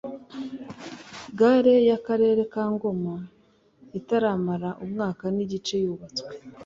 Gare 1.37 1.75
y’Akarere 1.87 2.41
ka 2.53 2.63
Ngoma 2.73 3.15
itaramara 3.99 4.69
umwaka 4.83 5.23
n’igice 5.35 5.73
yubatswe 5.83 6.31